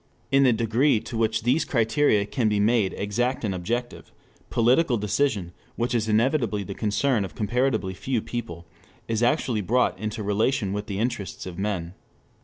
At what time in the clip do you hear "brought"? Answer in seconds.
9.61-9.99